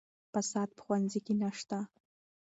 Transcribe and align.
فساد 0.33 0.69
په 0.77 0.81
ښوونځي 0.85 1.19
کې 1.25 1.33
نشته. 1.41 1.79